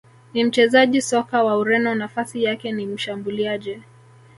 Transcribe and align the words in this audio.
ni 0.33 0.43
mchezaji 0.43 1.01
soka 1.01 1.43
wa 1.43 1.57
Ureno 1.57 1.95
nafasi 1.95 2.43
yake 2.43 2.71
ni 2.71 2.85
Mshambuliaji 2.85 3.79